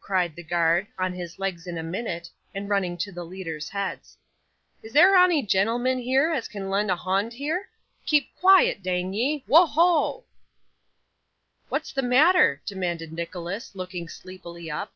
[0.00, 4.16] cried the guard, on his legs in a minute, and running to the leaders' heads.
[4.82, 7.68] 'Is there ony genelmen there as can len' a hond here?
[8.06, 9.44] Keep quiet, dang ye!
[9.46, 10.24] Wo ho!'
[11.68, 14.94] 'What's the matter?' demanded Nicholas, looking sleepily up.